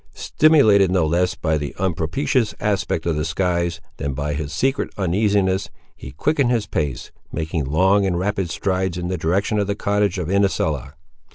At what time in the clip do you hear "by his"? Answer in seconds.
4.15-4.51